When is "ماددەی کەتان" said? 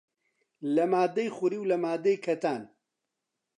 1.83-2.61